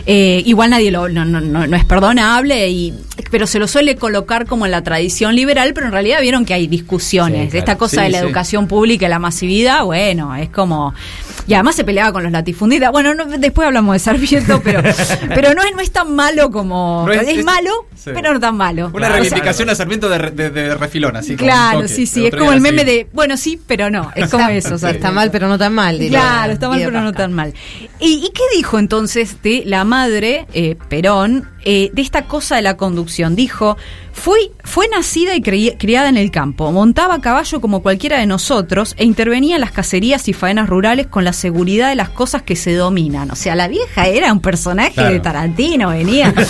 Eh, 0.07 0.43
igual 0.47 0.71
nadie 0.71 0.91
lo, 0.91 1.09
no, 1.09 1.25
no, 1.25 1.41
no, 1.41 1.67
no 1.67 1.77
es 1.77 1.85
perdonable, 1.85 2.69
y, 2.69 2.95
pero 3.31 3.47
se 3.47 3.59
lo 3.59 3.67
suele 3.69 3.97
colocar 3.97 4.47
como 4.47 4.65
en 4.67 4.73
la 4.73 4.83
tradición 4.83 5.35
liberal, 5.35 5.73
pero 5.75 5.87
en 5.87 5.93
realidad 5.93 6.21
vieron 6.21 6.45
que 6.45 6.55
hay 6.55 6.67
discusiones. 6.67 7.45
Sí, 7.45 7.49
claro. 7.51 7.59
Esta 7.59 7.79
cosa 7.79 7.97
Sí, 7.97 8.03
de 8.03 8.09
la 8.11 8.19
educación 8.19 8.67
pública 8.69 9.07
y 9.07 9.09
la 9.09 9.19
masividad, 9.19 9.85
bueno, 9.85 10.35
es 10.37 10.49
como... 10.51 10.95
Y 11.47 11.55
además 11.55 11.77
se 11.77 11.85
peleaba 11.85 12.13
con 12.13 12.23
los 12.23 12.31
latifundistas. 12.31 12.93
Bueno, 12.93 13.15
no- 13.15 13.25
después 13.25 13.65
hablamos 13.67 13.95
de 13.95 13.99
Sarmiento, 14.01 14.61
pero, 14.63 14.83
pero 15.35 15.55
no, 15.55 15.63
es, 15.63 15.75
no 15.75 15.81
es 15.81 15.91
tan 15.91 16.15
malo 16.15 16.51
como... 16.51 17.09
Es, 17.11 17.27
es- 17.27 17.45
malo, 17.45 17.87
pero 18.05 18.35
no 18.35 18.41
tan 18.41 18.55
malo. 18.57 18.91
Una 18.93 19.09
O 19.09 19.53
reivindicación 19.59 19.71
a 19.71 19.75
Sarmiento 19.75 20.09
de, 20.09 20.31
de- 20.31 20.51
de 20.51 20.75
refilón, 20.75 21.17
así 21.17 21.37
como 21.37 21.45
un 21.51 21.57
Claro, 21.57 21.81
toque, 21.83 21.89
sí, 21.95 22.07
sí, 22.07 22.27
es 22.27 22.35
como 22.35 22.53
el 22.53 22.61
meme 22.61 22.85
de, 22.85 23.09
bueno, 23.13 23.37
sí, 23.37 23.61
pero 23.67 23.91
no, 23.91 24.11
es 24.15 24.31
como 24.31 24.49
eso. 24.51 24.75
o 24.75 24.79
sea, 24.79 24.91
Está 24.91 25.11
mal, 25.11 25.31
pero 25.31 25.49
no 25.49 25.59
tan 25.59 25.75
mal. 25.75 25.99
diría 25.99 26.21
Claro, 26.21 26.53
está 26.53 26.69
mal, 26.69 26.81
pero 26.85 27.01
no 27.01 27.13
tan 27.13 27.33
mal. 27.33 27.53
¿Y, 28.01 28.15
y 28.25 28.31
qué 28.35 28.43
dijo 28.57 28.79
entonces 28.79 29.43
de 29.43 29.63
la 29.67 29.85
madre, 29.85 30.47
eh, 30.55 30.77
Perón, 30.89 31.49
eh, 31.65 31.91
de 31.93 32.03
esta 32.03 32.23
cosa 32.27 32.57
de 32.57 32.63
la 32.63 32.77
conducción? 32.77 33.37
Dijo, 33.37 33.77
fui, 34.13 34.51
fue 34.65 34.87
nacida 34.89 35.35
y 35.37 35.43
criada 35.43 36.09
en 36.09 36.17
el 36.17 36.31
campo, 36.31 36.71
montaba 36.73 37.15
a 37.15 37.21
caballo 37.21 37.61
como 37.61 37.83
cualquiera 37.83 38.19
de 38.19 38.27
nosotros 38.27 38.95
e 38.97 39.05
intervenía 39.05 39.57
en 39.57 39.61
las 39.61 39.73
cacerías 39.73 40.29
y 40.29 40.33
faenas 40.33 40.69
rurales 40.69 41.07
con 41.09 41.25
la 41.25 41.33
seguridad 41.33 41.89
de 41.89 41.95
las 41.97 42.09
cosas 42.11 42.43
que 42.43 42.57
se 42.57 42.73
dominan. 42.75 43.31
O 43.31 43.37
sea, 43.37 43.55
la 43.55 43.69
vieja 43.69 44.07
era 44.07 44.33
un 44.33 44.41
personaje 44.41 44.93
Claro. 44.93 45.13
de 45.15 45.21
Tarantino, 45.21 45.91
venía. 45.91 46.33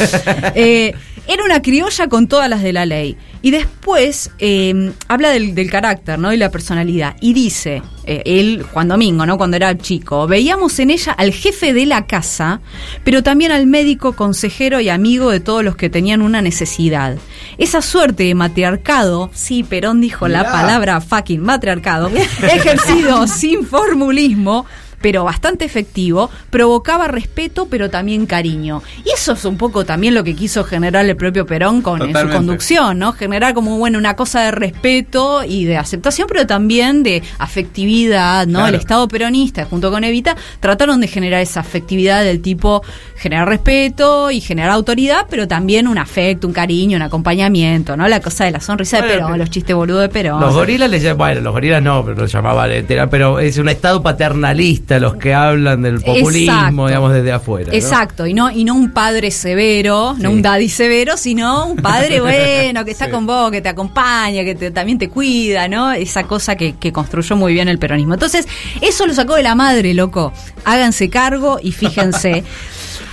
Eh, 0.54 0.94
era 1.28 1.44
una 1.44 1.60
criolla 1.62 2.08
con 2.08 2.26
todas 2.26 2.48
las 2.48 2.62
de 2.62 2.72
la 2.72 2.86
ley. 2.86 3.16
Y 3.42 3.50
después 3.50 4.30
eh, 4.38 4.92
habla 5.06 5.28
del, 5.28 5.54
del 5.54 5.70
carácter, 5.70 6.18
¿no? 6.18 6.32
Y 6.32 6.38
la 6.38 6.50
personalidad. 6.50 7.16
Y 7.20 7.34
dice, 7.34 7.82
eh, 8.04 8.22
él, 8.24 8.64
Juan 8.72 8.88
Domingo, 8.88 9.26
¿no? 9.26 9.36
Cuando 9.36 9.58
era 9.58 9.76
chico, 9.76 10.26
veíamos 10.26 10.78
en 10.78 10.88
ella 10.88 11.12
al 11.12 11.30
jefe 11.30 11.74
de 11.74 11.84
la 11.84 12.06
casa, 12.06 12.62
pero 13.04 13.22
también 13.22 13.52
al 13.52 13.66
médico, 13.66 14.16
consejero 14.16 14.80
y 14.80 14.88
amigo 14.88 15.30
de 15.30 15.40
todos 15.40 15.62
los 15.62 15.76
que 15.76 15.90
tenían 15.90 16.22
una 16.22 16.40
necesidad. 16.40 17.18
Esa 17.58 17.82
suerte 17.82 18.22
de 18.22 18.34
matriarcado, 18.34 19.30
sí, 19.34 19.62
Perón 19.62 20.00
dijo 20.00 20.26
la 20.26 20.50
palabra 20.50 21.02
fucking 21.02 21.42
matriarcado, 21.42 22.08
ejercido 22.42 23.26
sin 23.26 23.66
formulismo, 23.66 24.64
pero 25.00 25.24
bastante 25.24 25.64
efectivo, 25.64 26.30
provocaba 26.50 27.08
respeto, 27.08 27.68
pero 27.70 27.90
también 27.90 28.26
cariño. 28.26 28.82
Y 29.04 29.10
eso 29.10 29.32
es 29.32 29.44
un 29.44 29.56
poco 29.56 29.84
también 29.84 30.14
lo 30.14 30.24
que 30.24 30.34
quiso 30.34 30.64
generar 30.64 31.04
el 31.06 31.16
propio 31.16 31.46
Perón 31.46 31.82
con 31.82 32.02
en 32.02 32.16
su 32.16 32.28
conducción, 32.28 32.98
¿no? 32.98 33.12
Generar 33.12 33.54
como, 33.54 33.78
bueno, 33.78 33.98
una 33.98 34.16
cosa 34.16 34.42
de 34.42 34.50
respeto 34.50 35.44
y 35.44 35.64
de 35.64 35.76
aceptación, 35.76 36.26
pero 36.28 36.46
también 36.46 37.02
de 37.02 37.22
afectividad, 37.38 38.46
¿no? 38.46 38.60
Claro. 38.60 38.68
El 38.68 38.74
Estado 38.74 39.08
peronista, 39.08 39.64
junto 39.64 39.90
con 39.90 40.04
Evita, 40.04 40.36
trataron 40.60 41.00
de 41.00 41.08
generar 41.08 41.40
esa 41.40 41.60
afectividad 41.60 42.24
del 42.24 42.40
tipo 42.40 42.82
generar 43.16 43.48
respeto 43.48 44.30
y 44.30 44.40
generar 44.40 44.70
autoridad, 44.70 45.26
pero 45.28 45.48
también 45.48 45.88
un 45.88 45.98
afecto, 45.98 46.46
un 46.46 46.52
cariño, 46.52 46.96
un 46.96 47.02
acompañamiento, 47.02 47.96
¿no? 47.96 48.06
La 48.08 48.20
cosa 48.20 48.44
de 48.44 48.52
la 48.52 48.60
sonrisa 48.60 49.00
de 49.02 49.08
Perón, 49.08 49.38
los 49.38 49.50
chistes 49.50 49.74
boludos 49.74 50.02
de 50.02 50.08
Perón. 50.08 50.40
Los 50.40 50.54
gorilas 50.54 50.90
les 50.90 51.02
llaman, 51.02 51.18
bueno, 51.18 51.40
los 51.40 51.52
gorilas 51.52 51.82
no, 51.82 52.04
pero 52.04 52.16
los 52.20 52.32
llamaban 52.32 52.68
pero 53.10 53.38
es 53.38 53.58
un 53.58 53.68
estado 53.68 54.02
paternalista 54.02 54.87
los 55.00 55.16
que 55.16 55.34
hablan 55.34 55.82
del 55.82 56.00
populismo, 56.00 56.52
Exacto. 56.54 56.86
digamos, 56.86 57.12
desde 57.12 57.32
afuera. 57.32 57.68
¿no? 57.70 57.74
Exacto, 57.76 58.26
y 58.26 58.34
no, 58.34 58.50
y 58.50 58.64
no 58.64 58.74
un 58.74 58.90
padre 58.92 59.30
severo, 59.30 60.14
no 60.18 60.30
un 60.30 60.40
daddy 60.42 60.68
severo, 60.68 61.16
sino 61.16 61.66
un 61.66 61.76
padre 61.76 62.20
bueno, 62.22 62.84
que 62.84 62.90
está 62.92 63.06
Sí. 63.06 63.10
con 63.10 63.26
vos, 63.26 63.50
que 63.50 63.60
te 63.60 63.68
acompaña, 63.68 64.44
que 64.44 64.54
te- 64.54 64.70
también 64.70 64.98
te 64.98 65.08
cuida, 65.08 65.68
¿no? 65.68 65.92
Esa 65.92 66.24
cosa 66.24 66.56
que, 66.56 66.76
que 66.76 66.92
construyó 66.92 67.36
muy 67.36 67.52
bien 67.52 67.68
el 67.68 67.78
peronismo. 67.78 68.14
Entonces, 68.14 68.46
eso 68.80 69.06
lo 69.06 69.14
sacó 69.14 69.34
de 69.34 69.42
la 69.42 69.54
madre, 69.54 69.92
loco. 69.94 70.32
Háganse 70.64 71.10
cargo 71.10 71.58
y 71.62 71.72
fíjense. 71.72 72.44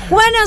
Juana 0.09 0.45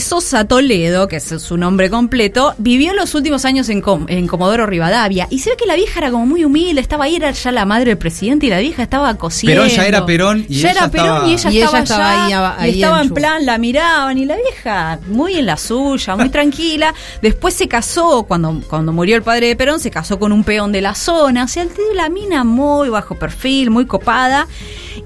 Sosa 0.00 0.46
Toledo, 0.46 1.08
que 1.08 1.16
es 1.16 1.24
su 1.24 1.56
nombre 1.56 1.90
completo, 1.90 2.54
vivió 2.58 2.94
los 2.94 3.14
últimos 3.16 3.44
años 3.44 3.68
en, 3.68 3.80
Com- 3.80 4.06
en 4.08 4.28
Comodoro 4.28 4.66
Rivadavia. 4.66 5.26
Y 5.30 5.40
se 5.40 5.50
ve 5.50 5.56
que 5.56 5.66
la 5.66 5.74
vieja 5.74 5.98
era 5.98 6.10
como 6.12 6.26
muy 6.26 6.44
humilde, 6.44 6.80
estaba 6.80 7.04
ahí, 7.04 7.16
era 7.16 7.30
ya 7.32 7.50
la 7.50 7.64
madre 7.64 7.86
del 7.90 7.98
presidente 7.98 8.46
y 8.46 8.50
la 8.50 8.60
vieja 8.60 8.84
estaba 8.84 9.14
cosiendo. 9.16 9.62
Perón 9.62 9.76
ya 9.76 9.86
era 9.86 10.06
Perón 10.06 10.46
y 10.48 10.54
ya 10.60 10.70
ella 10.70 10.80
era 10.80 10.90
Perón 10.90 11.06
estaba- 11.06 11.28
y 11.28 11.32
ella 11.34 11.50
Y 11.50 11.56
ella 11.56 11.64
estaba, 11.66 11.82
estaba 11.82 12.26
allá, 12.26 12.54
ahí, 12.58 12.70
y 12.70 12.72
ahí 12.74 12.82
estaba 12.82 13.02
en 13.02 13.10
plan, 13.10 13.46
la 13.46 13.58
miraban 13.58 14.16
y 14.18 14.24
la 14.26 14.36
vieja 14.36 14.98
muy 15.08 15.34
en 15.36 15.46
la 15.46 15.56
suya, 15.56 16.14
muy 16.14 16.28
tranquila. 16.30 16.94
Después 17.20 17.54
se 17.54 17.66
casó, 17.66 18.22
cuando, 18.24 18.60
cuando 18.68 18.92
murió 18.92 19.16
el 19.16 19.22
padre 19.22 19.48
de 19.48 19.56
Perón, 19.56 19.80
se 19.80 19.90
casó 19.90 20.20
con 20.20 20.30
un 20.30 20.44
peón 20.44 20.70
de 20.70 20.82
la 20.82 20.94
zona. 20.94 21.44
O 21.44 21.48
sea, 21.48 21.64
el 21.64 21.70
tío 21.70 21.88
de 21.88 21.94
la 21.94 22.08
mina 22.10 22.44
muy 22.44 22.88
bajo 22.88 23.16
perfil, 23.18 23.70
muy 23.70 23.86
copada. 23.86 24.46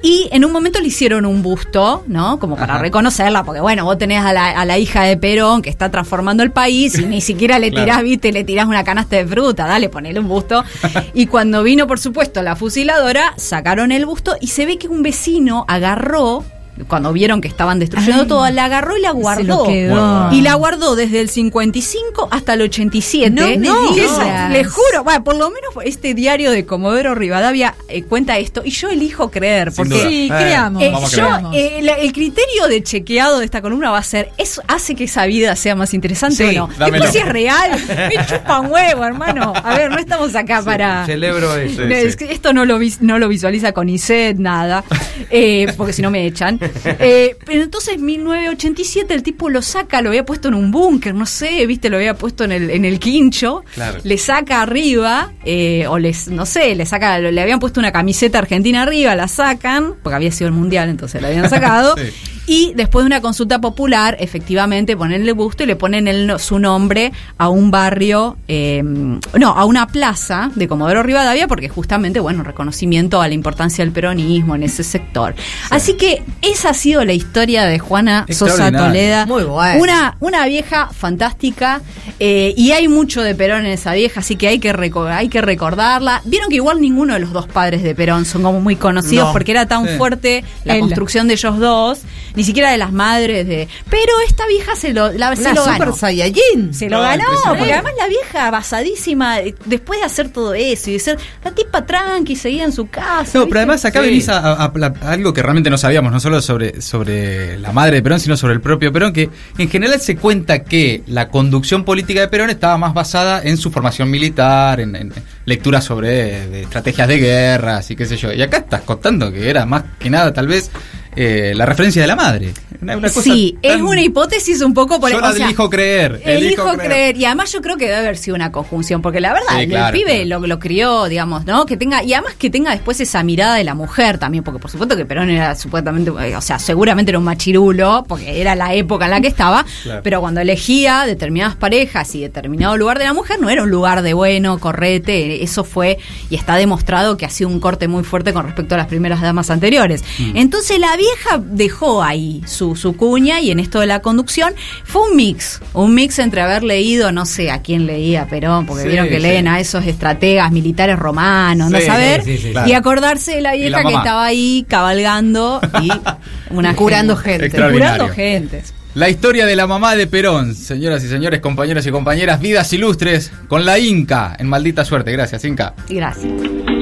Y 0.04 0.28
en 0.32 0.44
un 0.44 0.52
momento 0.52 0.80
le 0.80 0.88
hicieron 0.88 1.24
un 1.24 1.42
busto, 1.42 2.04
¿no? 2.06 2.38
Como 2.38 2.56
para 2.56 2.74
Ajá. 2.74 2.82
reconocerla, 2.82 3.42
porque 3.42 3.62
bueno, 3.62 3.86
vos 3.86 3.96
tenés 3.96 4.22
a 4.22 4.34
la, 4.34 4.50
a 4.50 4.64
la 4.66 4.76
hija 4.76 5.02
de 5.04 5.16
Perón 5.16 5.62
que 5.62 5.70
está 5.70 5.90
transformando 5.90 6.42
el 6.42 6.50
país 6.50 6.98
y 6.98 7.06
ni 7.06 7.22
siquiera 7.22 7.58
le 7.58 7.70
Claro. 7.74 7.86
tirás, 7.86 8.02
viste, 8.02 8.30
le 8.30 8.44
tirás 8.44 8.66
una 8.66 8.84
canasta 8.84 9.16
de 9.16 9.26
fruta, 9.26 9.66
dale, 9.66 9.88
ponele 9.88 10.20
un 10.20 10.28
busto. 10.28 10.62
Y 11.14 11.26
cuando 11.26 11.62
vino, 11.62 11.86
por 11.86 11.98
supuesto, 11.98 12.42
la 12.42 12.54
fusiladora, 12.54 13.32
sacaron 13.38 13.92
el 13.92 14.04
busto 14.04 14.36
y 14.40 14.48
se 14.48 14.66
ve 14.66 14.76
que 14.78 14.88
un 14.88 15.02
vecino 15.02 15.64
agarró. 15.68 16.44
Cuando 16.88 17.12
vieron 17.12 17.40
que 17.40 17.46
estaban 17.48 17.78
destruyendo 17.78 18.22
Ay. 18.22 18.28
todo, 18.28 18.50
la 18.50 18.64
agarró 18.64 18.96
y 18.96 19.00
la 19.00 19.10
Se 19.10 19.14
guardó. 19.14 19.42
lo 19.44 19.64
quedó. 19.64 19.90
Bueno. 19.94 20.28
Y 20.32 20.40
la 20.40 20.54
guardó 20.54 20.96
desde 20.96 21.20
el 21.20 21.28
55 21.28 22.28
hasta 22.32 22.54
el 22.54 22.62
87. 22.62 23.30
No 23.30 23.46
me 23.46 23.56
digas. 23.94 24.10
esa- 24.12 24.48
les 24.48 24.66
juro, 24.66 25.04
bueno, 25.04 25.22
por 25.22 25.36
lo 25.36 25.50
menos 25.50 25.70
este 25.84 26.14
diario 26.14 26.50
de 26.50 26.66
Comodoro 26.66 27.14
Rivadavia 27.14 27.74
eh, 27.88 28.02
cuenta 28.02 28.38
esto. 28.38 28.62
Y 28.64 28.70
yo 28.70 28.88
elijo 28.90 29.30
creer, 29.30 29.70
Sin 29.70 29.76
porque 29.76 29.94
duda. 29.94 30.08
Sí, 30.08 30.24
Eh, 30.26 30.28
creamos. 30.36 30.82
eh, 30.82 30.92
yo, 31.16 31.50
eh, 31.52 31.78
la- 31.82 31.94
el 31.94 32.12
criterio 32.12 32.66
de 32.68 32.82
chequeado 32.82 33.38
de 33.38 33.44
esta 33.44 33.62
columna 33.62 33.90
va 33.90 33.98
a 33.98 34.02
ser, 34.02 34.30
¿eso 34.36 34.60
hace 34.66 34.94
que 34.96 35.04
esa 35.04 35.26
vida 35.26 35.54
sea 35.56 35.76
más 35.76 35.94
interesante 35.94 36.50
Sí, 36.50 36.56
o 36.58 36.66
no? 36.66 36.74
Después 36.90 37.10
si 37.12 37.18
es 37.18 37.28
real, 37.28 37.70
me 37.88 38.26
chupa 38.26 38.58
un 38.60 38.72
huevo, 38.72 39.04
hermano. 39.04 39.52
A 39.62 39.74
ver, 39.76 39.90
no 39.90 39.98
estamos 39.98 40.34
acá 40.34 40.60
para... 40.62 41.06
Celebro 41.06 41.54
eso. 41.56 41.82
Es 42.04 42.16
que 42.16 42.32
Esto 42.32 42.52
no 42.52 42.64
lo, 42.64 42.78
vis- 42.78 43.00
no 43.00 43.18
lo 43.20 43.28
visualiza 43.28 43.70
con 43.72 43.88
ICED, 43.88 44.36
nada, 44.38 44.82
eh, 45.30 45.72
porque 45.76 45.92
si 45.92 46.02
no 46.02 46.10
me 46.10 46.26
echan. 46.26 46.58
Eh, 46.98 47.36
pero 47.44 47.62
entonces, 47.62 47.98
1987, 47.98 49.12
el 49.14 49.22
tipo 49.22 49.48
lo 49.50 49.62
saca, 49.62 50.00
lo 50.02 50.10
había 50.10 50.24
puesto 50.24 50.48
en 50.48 50.54
un 50.54 50.70
búnker, 50.70 51.14
no 51.14 51.26
sé, 51.26 51.66
viste, 51.66 51.90
lo 51.90 51.96
había 51.96 52.14
puesto 52.14 52.44
en 52.44 52.52
el, 52.52 52.70
en 52.70 52.84
el 52.84 52.98
quincho, 52.98 53.64
Claro. 53.74 53.98
le 54.02 54.18
saca 54.18 54.62
arriba, 54.62 55.32
eh, 55.44 55.86
o 55.88 55.98
les, 55.98 56.28
no 56.28 56.46
sé, 56.46 56.74
le 56.74 56.86
saca, 56.86 57.18
le 57.18 57.40
habían 57.40 57.58
puesto 57.60 57.80
una 57.80 57.92
camiseta 57.92 58.38
argentina 58.38 58.82
arriba, 58.82 59.14
la 59.14 59.28
sacan, 59.28 59.94
porque 60.02 60.16
había 60.16 60.32
sido 60.32 60.48
el 60.48 60.54
mundial, 60.54 60.88
entonces 60.88 61.20
la 61.22 61.28
habían 61.28 61.48
sacado. 61.50 61.94
Sí. 61.96 62.12
Y 62.46 62.72
después 62.74 63.04
de 63.04 63.06
una 63.06 63.20
consulta 63.20 63.58
popular, 63.60 64.16
efectivamente 64.20 64.96
ponen 64.96 65.22
el 65.26 65.32
busto 65.34 65.62
y 65.62 65.66
le 65.66 65.76
ponen 65.76 66.08
el 66.08 66.38
su 66.38 66.58
nombre 66.58 67.12
a 67.38 67.48
un 67.48 67.70
barrio, 67.70 68.36
eh, 68.48 68.82
no, 68.84 69.48
a 69.56 69.64
una 69.64 69.86
plaza 69.86 70.50
de 70.54 70.68
Comodoro 70.68 71.02
Rivadavia, 71.02 71.48
porque 71.48 71.68
justamente, 71.68 72.20
bueno, 72.20 72.42
reconocimiento 72.42 73.22
a 73.22 73.28
la 73.28 73.34
importancia 73.34 73.84
del 73.84 73.92
peronismo 73.92 74.54
en 74.56 74.62
ese 74.64 74.84
sector. 74.84 75.34
Así 75.70 75.94
que 75.94 76.22
esa 76.42 76.70
ha 76.70 76.74
sido 76.74 77.04
la 77.04 77.12
historia 77.14 77.64
de 77.64 77.78
Juana 77.78 78.26
Sosa. 78.30 78.70
Toleda. 78.70 79.26
Muy 79.26 79.44
bueno. 79.44 79.80
Una, 79.82 80.16
una 80.20 80.46
vieja 80.46 80.88
fantástica 80.92 81.80
eh, 82.20 82.52
y 82.56 82.72
hay 82.72 82.88
mucho 82.88 83.22
de 83.22 83.34
Perón 83.34 83.60
en 83.66 83.72
esa 83.72 83.92
vieja, 83.94 84.20
así 84.20 84.36
que 84.36 84.48
hay 84.48 84.58
que, 84.58 84.70
hay 85.10 85.28
que 85.28 85.40
recordarla. 85.40 86.20
Vieron 86.24 86.48
que 86.50 86.56
igual 86.56 86.80
ninguno 86.80 87.14
de 87.14 87.20
los 87.20 87.32
dos 87.32 87.46
padres 87.46 87.82
de 87.82 87.94
Perón 87.94 88.24
son 88.24 88.42
como 88.42 88.60
muy 88.60 88.76
conocidos 88.76 89.28
No. 89.28 89.32
porque 89.32 89.52
era 89.52 89.66
tan 89.66 89.84
Sí. 89.86 89.96
fuerte 89.96 90.44
la 90.64 90.74
Él. 90.74 90.80
construcción 90.80 91.28
de 91.28 91.34
ellos 91.34 91.58
dos, 91.58 92.00
ni 92.34 92.44
siquiera 92.44 92.70
de 92.70 92.78
las 92.78 92.92
madres 92.92 93.46
de... 93.46 93.68
Pero 93.90 94.12
esta 94.26 94.46
vieja 94.46 94.74
se 94.76 94.92
lo, 94.92 95.12
la, 95.12 95.34
se 95.36 95.54
lo 95.54 95.64
super 95.64 95.78
ganó. 95.78 95.96
saiyajin. 95.96 96.74
Se 96.74 96.88
lo 96.88 96.96
No, 96.98 97.02
ganó, 97.02 97.24
porque 97.48 97.72
además 97.72 97.92
la 97.98 98.08
vieja 98.08 98.50
basadísima, 98.50 99.40
eh, 99.40 99.54
después 99.66 100.00
de 100.00 100.06
hacer 100.06 100.28
todo 100.30 100.54
eso 100.54 100.90
y 100.90 100.94
de 100.94 100.98
ser 100.98 101.18
la 101.44 101.50
tipa 101.52 101.86
tranqui, 101.86 102.34
seguía 102.36 102.64
en 102.64 102.72
su 102.72 102.88
casa. 102.88 103.30
No, 103.34 103.40
¿viste? 103.40 103.46
pero 103.48 103.58
además 103.60 103.84
acá 103.84 104.00
Sí. 104.00 104.06
venís 104.08 104.28
a, 104.28 104.38
a- 104.38 104.64
a- 104.64 104.72
a 105.02 105.12
algo 105.12 105.32
que 105.32 105.42
realmente 105.42 105.70
no 105.70 105.78
sabíamos, 105.78 106.12
no 106.12 106.20
solo 106.20 106.40
sobre, 106.42 106.80
sobre 106.82 107.58
la 107.58 107.72
madre 107.72 107.96
de 107.96 108.02
Perón, 108.02 108.20
sino 108.20 108.36
sobre 108.36 108.54
el 108.54 108.60
propio 108.60 108.92
Perón, 108.92 109.12
que 109.12 109.30
en 109.58 109.68
general 109.70 110.00
se 110.00 110.16
cuenta 110.16 110.64
que 110.64 111.02
la 111.06 111.28
conducción 111.28 111.84
política 111.84 112.20
de 112.20 112.28
Perón 112.28 112.50
estaba 112.50 112.76
más 112.78 112.94
basada 112.94 113.42
en 113.42 113.56
su 113.56 113.70
formación 113.70 114.10
militar, 114.10 114.80
en, 114.80 114.96
en 114.96 115.12
lecturas 115.46 115.84
sobre 115.84 116.48
de 116.48 116.62
estrategias 116.62 117.08
de 117.08 117.18
guerras 117.18 117.90
y 117.90 117.96
qué 117.96 118.06
sé 118.06 118.16
yo. 118.16 118.32
Y 118.32 118.42
acá 118.42 118.58
estás 118.58 118.82
contando 118.82 119.30
que 119.32 119.48
era 119.48 119.64
más 119.66 119.84
que 119.98 120.10
nada 120.10 120.32
tal 120.32 120.46
vez 120.48 120.70
eh, 121.16 121.52
la 121.54 121.66
referencia 121.66 122.02
de 122.02 122.08
la 122.08 122.16
madre. 122.16 122.52
Una, 122.84 122.96
una 122.98 123.08
cosa 123.08 123.22
Sí, 123.22 123.56
es 123.62 123.80
una 123.80 124.02
hipótesis 124.02 124.60
un 124.60 124.74
poco 124.74 125.00
por 125.00 125.10
Yo 125.10 125.20
la 125.20 125.30
o 125.30 125.32
sea, 125.32 125.46
elijo 125.46 125.68
creer. 125.70 126.20
Elijo 126.24 126.72
creer. 126.76 127.16
Y 127.16 127.24
además 127.24 127.50
yo 127.52 127.60
creo 127.60 127.76
que 127.76 127.86
debe 127.86 127.96
haber 127.98 128.16
sido 128.16 128.36
una 128.36 128.52
conjunción, 128.52 129.02
porque 129.02 129.20
la 129.20 129.32
verdad, 129.32 129.56
Sí, 129.56 129.62
el 129.62 129.68
claro, 129.70 129.92
pibe 129.96 130.24
claro. 130.24 130.40
Lo, 130.42 130.46
lo 130.46 130.58
crió, 130.58 131.04
digamos, 131.06 131.44
¿no? 131.46 131.66
Que 131.66 131.76
tenga, 131.76 132.02
y 132.02 132.12
además 132.12 132.34
que 132.38 132.50
tenga 132.50 132.70
después 132.72 133.00
esa 133.00 133.22
mirada 133.22 133.56
de 133.56 133.64
la 133.64 133.74
mujer 133.74 134.18
también, 134.18 134.44
porque 134.44 134.60
por 134.60 134.70
supuesto 134.70 134.96
que 134.96 135.04
Perón 135.06 135.30
era 135.30 135.54
supuestamente, 135.54 136.10
eh, 136.10 136.36
o 136.36 136.40
sea, 136.40 136.58
seguramente 136.58 137.10
era 137.10 137.18
un 137.18 137.24
machirulo, 137.24 138.04
porque 138.08 138.40
era 138.40 138.54
la 138.54 138.74
época 138.74 139.06
en 139.06 139.10
la 139.12 139.20
que 139.20 139.28
estaba, 139.28 139.64
Claro. 139.82 140.00
pero 140.04 140.20
cuando 140.20 140.40
elegía 140.40 141.04
determinadas 141.06 141.56
parejas 141.56 142.14
y 142.14 142.20
determinado 142.20 142.76
lugar 142.76 142.98
de 142.98 143.04
la 143.04 143.12
mujer, 143.12 143.40
no 143.40 143.48
era 143.50 143.62
un 143.62 143.70
lugar 143.70 144.02
de 144.02 144.12
bueno, 144.14 144.58
correte, 144.58 145.42
eso 145.42 145.64
fue, 145.64 145.98
y 146.30 146.36
está 146.36 146.56
demostrado 146.56 147.16
que 147.16 147.24
ha 147.26 147.30
sido 147.30 147.48
un 147.50 147.60
corte 147.60 147.88
muy 147.88 148.04
fuerte 148.04 148.32
con 148.32 148.44
respecto 148.44 148.74
a 148.74 148.78
las 148.78 148.86
primeras 148.86 149.20
damas 149.20 149.50
anteriores. 149.50 150.02
Mm. 150.18 150.36
Entonces 150.36 150.78
la 150.78 150.96
vieja 150.96 151.40
dejó 151.42 152.02
ahí 152.02 152.42
su, 152.46 152.73
su 152.76 152.96
cuña 152.96 153.40
y 153.40 153.50
en 153.50 153.60
esto 153.60 153.80
de 153.80 153.86
la 153.86 154.00
conducción 154.00 154.52
fue 154.84 155.08
un 155.10 155.16
mix, 155.16 155.60
un 155.72 155.94
mix 155.94 156.18
entre 156.18 156.40
haber 156.42 156.62
leído, 156.62 157.12
no 157.12 157.26
sé 157.26 157.50
a 157.50 157.60
quién 157.62 157.86
leía 157.86 158.26
Perón, 158.26 158.66
porque 158.66 158.82
Sí, 158.82 158.88
vieron 158.88 159.08
que 159.08 159.16
sí. 159.16 159.22
leen 159.22 159.48
a 159.48 159.60
esos 159.60 159.84
estrategas 159.86 160.50
militares 160.52 160.98
romanos, 160.98 161.70
no 161.70 161.78
Sí, 161.78 161.86
saber, 161.86 162.22
sí, 162.24 162.38
sí, 162.38 162.52
sí, 162.52 162.70
y 162.70 162.72
acordarse 162.72 163.36
de 163.36 163.40
la 163.40 163.52
vieja 163.54 163.82
que 163.82 163.94
estaba 163.94 164.24
ahí 164.24 164.64
cabalgando 164.68 165.60
y 165.82 165.90
una 166.54 166.74
Curando 166.76 167.16
gente. 167.16 167.50
Curando 167.50 168.08
gente. 168.08 168.62
La 168.94 169.08
historia 169.10 169.44
de 169.44 169.56
la 169.56 169.66
mamá 169.66 169.96
de 169.96 170.06
Perón, 170.06 170.54
señoras 170.54 171.02
y 171.02 171.08
señores, 171.08 171.40
compañeros 171.40 171.84
y 171.84 171.90
compañeras, 171.90 172.38
vidas 172.40 172.72
ilustres, 172.72 173.32
con 173.48 173.64
la 173.64 173.76
Inca, 173.80 174.36
en 174.38 174.48
maldita 174.48 174.84
suerte. 174.84 175.10
Gracias, 175.10 175.44
Inca. 175.44 175.74
Gracias. 175.88 176.32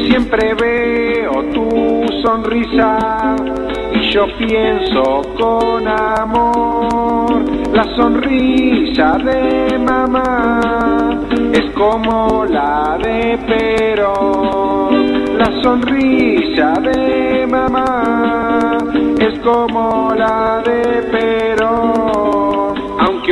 Siempre 0.08 0.52
veo 0.54 1.32
tu 1.54 2.04
sonrisa 2.22 3.34
yo 4.12 4.26
pienso 4.36 5.22
con 5.38 5.88
amor. 5.88 7.44
La 7.72 7.84
sonrisa 7.96 9.16
de 9.16 9.78
mamá 9.78 10.60
es 11.54 11.72
como 11.72 12.44
la 12.44 12.98
de 13.02 13.38
Perón. 13.46 15.38
La 15.38 15.62
sonrisa 15.62 16.74
de 16.82 17.46
mamá 17.46 18.76
es 19.18 19.38
como 19.38 20.12
la 20.14 20.62
de 20.62 21.02
Perón. 21.10 22.51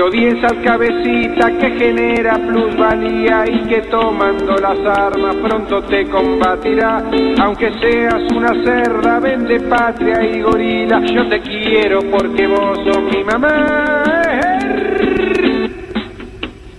Aunque 0.01 0.19
odies 0.19 0.45
al 0.45 0.63
cabecita 0.63 1.59
que 1.59 1.71
genera 1.73 2.39
plusvalía 2.39 3.45
y 3.47 3.69
que 3.69 3.83
tomando 3.83 4.57
las 4.57 4.79
armas 4.87 5.37
pronto 5.37 5.83
te 5.83 6.07
combatirá. 6.07 7.03
Aunque 7.43 7.71
seas 7.81 8.23
una 8.33 8.49
cerda, 8.65 9.21
vende 9.21 9.61
patria 9.61 10.23
y 10.25 10.41
gorila, 10.41 11.01
yo 11.01 11.29
te 11.29 11.41
quiero 11.41 12.01
porque 12.11 12.47
vos 12.47 12.79
sos 12.85 13.03
mi 13.15 13.23
mamá. 13.25 14.03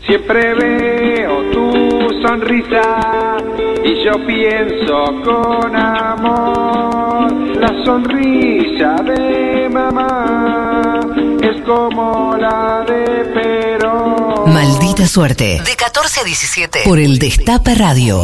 Siempre 0.08 0.56
veo 0.56 1.52
tu 1.52 2.22
sonrisa 2.26 3.38
y 3.84 4.04
yo 4.04 4.14
pienso 4.26 5.06
con 5.24 5.76
amor. 5.76 7.32
La 7.60 7.86
sonrisa 7.86 8.96
de 9.04 9.70
mamá 9.72 11.21
es 11.44 11.62
como 11.64 12.36
la 12.38 12.84
de 12.88 13.26
Perón. 13.34 14.54
Maldita 14.54 15.08
suerte. 15.08 15.62
De 15.66 15.76
14 15.76 16.20
a 16.22 16.24
17. 16.24 16.80
Por 16.86 17.00
el 17.00 17.20
Destape 17.20 17.76
Radio. 17.76 18.20